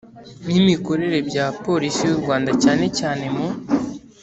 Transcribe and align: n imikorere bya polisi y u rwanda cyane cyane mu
n 0.45 0.49
imikorere 0.61 1.17
bya 1.29 1.45
polisi 1.63 2.01
y 2.07 2.11
u 2.15 2.17
rwanda 2.21 2.51
cyane 2.63 2.85
cyane 2.99 3.25
mu 3.35 3.47